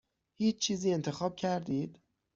[0.37, 1.99] هیچ چیزی انتخاب کردید؟